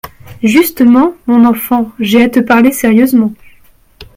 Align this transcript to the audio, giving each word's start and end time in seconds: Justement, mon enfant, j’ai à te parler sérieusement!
Justement, 0.41 1.13
mon 1.27 1.45
enfant, 1.45 1.91
j’ai 1.99 2.23
à 2.23 2.29
te 2.29 2.39
parler 2.39 2.71
sérieusement! 2.71 3.35